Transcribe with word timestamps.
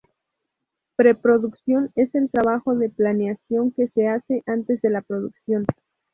Pre-produccion 0.95 1.91
es 1.93 2.15
el 2.15 2.31
trabajo 2.31 2.73
de 2.73 2.89
planeación 2.89 3.71
que 3.71 3.87
se 3.89 4.07
hace 4.07 4.41
antes 4.47 4.81
de 4.81 4.89
la 4.89 5.03
producción 5.03 5.63